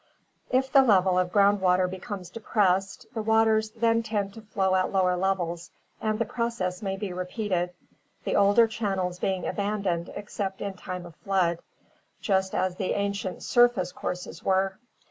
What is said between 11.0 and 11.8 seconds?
of flood,